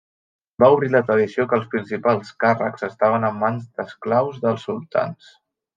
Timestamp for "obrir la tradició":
0.75-1.45